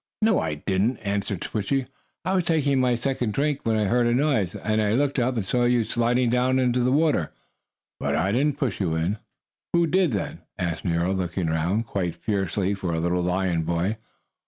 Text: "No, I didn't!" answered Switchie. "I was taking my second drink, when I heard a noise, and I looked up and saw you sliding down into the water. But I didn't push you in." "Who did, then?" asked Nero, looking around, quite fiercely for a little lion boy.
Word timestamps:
"No, 0.23 0.39
I 0.39 0.55
didn't!" 0.55 0.97
answered 0.97 1.41
Switchie. 1.43 1.85
"I 2.25 2.33
was 2.33 2.45
taking 2.45 2.79
my 2.79 2.95
second 2.95 3.33
drink, 3.35 3.59
when 3.65 3.77
I 3.77 3.83
heard 3.83 4.07
a 4.07 4.15
noise, 4.15 4.55
and 4.55 4.81
I 4.81 4.93
looked 4.93 5.19
up 5.19 5.37
and 5.37 5.45
saw 5.45 5.65
you 5.65 5.83
sliding 5.83 6.31
down 6.31 6.57
into 6.57 6.79
the 6.83 6.91
water. 6.91 7.31
But 7.99 8.15
I 8.15 8.31
didn't 8.31 8.57
push 8.57 8.79
you 8.81 8.95
in." 8.95 9.19
"Who 9.73 9.85
did, 9.85 10.09
then?" 10.11 10.41
asked 10.57 10.83
Nero, 10.85 11.13
looking 11.13 11.49
around, 11.49 11.83
quite 11.85 12.15
fiercely 12.15 12.73
for 12.73 12.95
a 12.95 12.99
little 12.99 13.21
lion 13.21 13.61
boy. 13.61 13.97